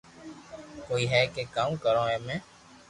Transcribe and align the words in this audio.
ڪوئي 0.85 1.03
ھي 1.11 1.21
ڪي 1.33 1.43
ڪاو 1.55 1.71
ڪرو 1.83 2.03
امي 2.15 2.37